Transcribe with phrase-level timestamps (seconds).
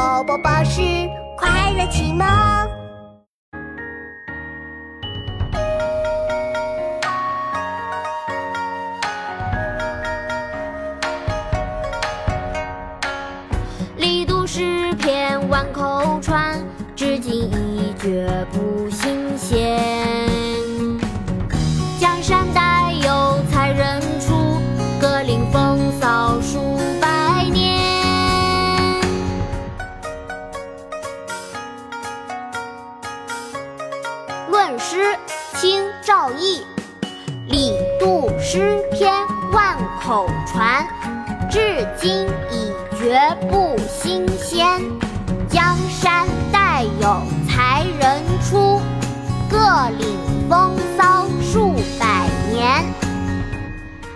[0.00, 0.80] 宝宝巴士
[1.36, 2.26] 快乐启蒙。
[13.98, 16.58] 力读诗篇万口传，
[16.96, 19.78] 至今一绝不新鲜。
[21.98, 24.32] 江山代有才人出，
[24.98, 26.19] 各领风骚
[34.78, 35.16] 诗，
[35.56, 36.64] 清·赵翼。
[37.48, 39.12] 李杜诗篇
[39.52, 40.86] 万口传，
[41.50, 43.20] 至今已绝
[43.50, 44.80] 不新鲜。
[45.48, 48.80] 江山代有才人出，
[49.50, 49.58] 各
[49.98, 50.16] 领
[50.48, 52.84] 风骚数百年。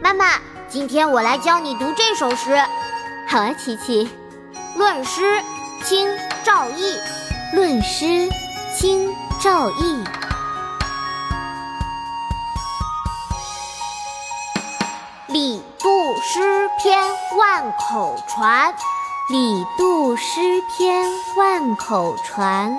[0.00, 0.24] 妈妈，
[0.68, 2.56] 今天我来教你读这首诗。
[3.26, 4.08] 好啊，琪琪。
[4.76, 5.42] 论诗，
[5.84, 6.08] 清·
[6.42, 6.96] 赵翼。
[7.52, 8.30] 论诗，
[8.74, 9.10] 清·
[9.42, 10.02] 赵翼。
[15.28, 16.98] 李杜诗篇
[17.36, 18.74] 万口传，
[19.28, 20.40] 李杜诗
[20.74, 22.78] 篇万口传，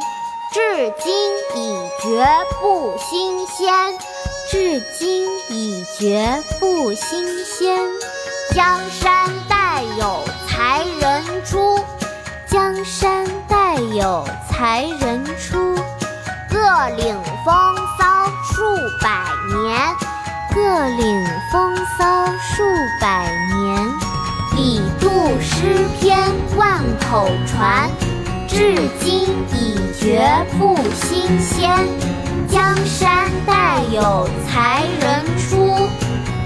[0.52, 1.14] 至今
[1.56, 2.26] 已绝
[2.60, 3.72] 不新鲜。
[4.50, 7.86] 至今已绝不新鲜。
[8.56, 11.80] 江山代有才人出，
[12.48, 15.76] 江山代有才人出，
[16.50, 19.96] 各领风骚数百年。
[20.52, 21.59] 各领风
[27.10, 27.90] 口传，
[28.48, 30.22] 至今已绝
[30.60, 31.68] 不新鲜。
[32.48, 35.74] 江山代有才人出，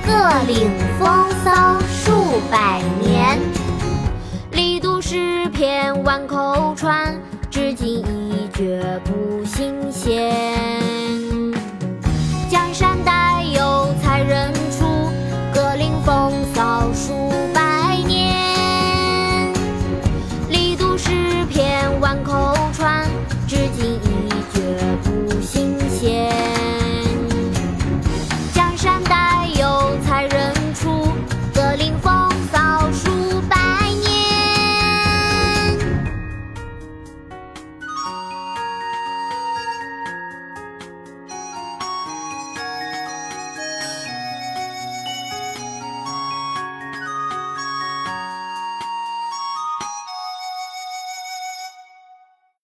[0.05, 0.13] 各
[0.47, 3.37] 领风骚数百年。
[4.51, 7.13] 李杜诗篇万口传，
[7.51, 11.22] 至今已绝不新鲜。